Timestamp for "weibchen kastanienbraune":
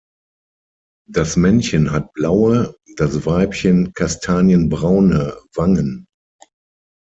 3.27-5.37